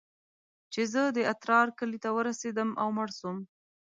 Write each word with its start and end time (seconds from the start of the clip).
چې 0.73 0.81
زه 0.93 1.01
د 1.17 1.19
اترار 1.31 1.67
کلي 1.79 1.99
ته 2.03 2.09
ورسېدم 2.17 2.69
او 2.81 2.87
مړ 2.97 3.09
سوم. 3.19 3.37